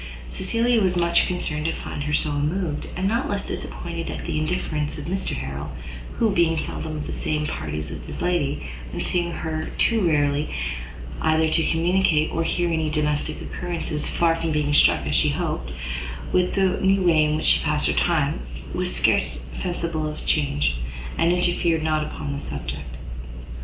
[0.27, 4.39] Cecilia was much concerned to find her so unmoved; and not less disappointed at the
[4.39, 5.73] indifference of Mr Harrel,
[6.17, 10.51] who, being seldom of the same parties with his lady, and seeing her too rarely
[11.21, 15.37] either to communicate or hear any domestic occurrences, far from being struck, as she had
[15.39, 15.71] hoped,
[16.31, 18.39] with the new way in which she passed her time,
[18.73, 20.77] was scarce sensible of the change,
[21.15, 22.97] and interfered not upon the subject.